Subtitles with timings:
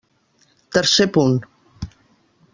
[0.71, 1.37] Tercer punt.